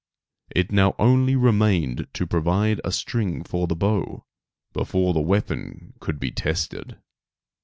It 0.49 0.71
now 0.71 0.95
only 0.97 1.35
remained 1.35 2.07
to 2.13 2.25
provide 2.25 2.81
a 2.83 2.91
string 2.91 3.43
for 3.43 3.67
the 3.67 3.75
bow, 3.75 4.25
before 4.73 5.13
the 5.13 5.19
weapon 5.21 5.93
could 5.99 6.19
be 6.19 6.31
tested. 6.31 6.97